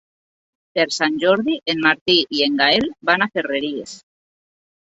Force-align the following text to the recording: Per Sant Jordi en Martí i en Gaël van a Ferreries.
Per 0.77 0.85
Sant 0.95 1.19
Jordi 1.25 1.57
en 1.73 1.83
Martí 1.87 2.17
i 2.39 2.43
en 2.47 2.57
Gaël 2.63 2.89
van 3.11 3.27
a 3.27 3.31
Ferreries. 3.37 3.95